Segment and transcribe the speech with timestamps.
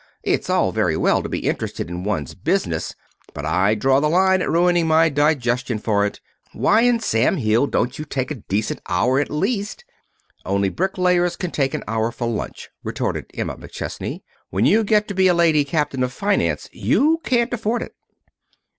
[0.23, 2.95] It's all very well to be interested in one's business,
[3.35, 6.19] but I draw the line at ruining my digestion for it.
[6.53, 9.85] Why in Sam Hill don't you take a decent hour at least?"
[10.43, 14.21] "Only bricklayers can take an hour for lunch," retorted Emma McChesney.
[14.49, 17.91] "When you get to be a lady captain of finance you can't afford it."